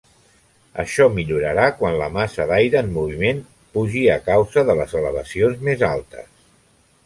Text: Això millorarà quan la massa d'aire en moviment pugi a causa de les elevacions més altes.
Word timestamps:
Això 0.83 1.05
millorarà 1.17 1.65
quan 1.81 1.97
la 1.99 2.07
massa 2.15 2.47
d'aire 2.53 2.81
en 2.81 2.91
moviment 2.97 3.45
pugi 3.77 4.03
a 4.17 4.19
causa 4.33 4.67
de 4.71 4.77
les 4.83 4.99
elevacions 5.03 5.63
més 5.71 5.89
altes. 5.95 6.31